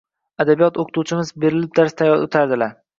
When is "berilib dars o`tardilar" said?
1.47-2.79